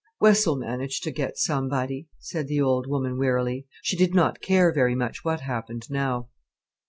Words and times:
"Wes'll 0.19 0.55
manage 0.55 0.99
to 1.01 1.11
get 1.11 1.37
somebody," 1.37 2.07
said 2.17 2.47
the 2.47 2.59
old 2.59 2.87
woman 2.87 3.19
wearily. 3.19 3.67
She 3.83 3.95
did 3.95 4.15
not 4.15 4.41
care 4.41 4.73
very 4.73 4.95
much 4.95 5.23
what 5.23 5.41
happened, 5.41 5.83
now. 5.91 6.29